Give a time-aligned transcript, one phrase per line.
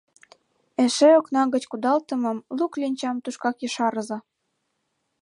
[0.83, 4.17] Эше окна гыч кудалтымым, лу кленчам, тушкак ешарыза.